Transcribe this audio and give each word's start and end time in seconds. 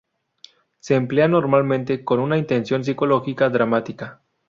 Se 0.79 0.95
emplea 0.95 1.27
normalmente 1.27 2.03
con 2.03 2.19
una 2.19 2.35
intención 2.39 2.83
psicológica, 2.83 3.49
dramática. 3.49 4.23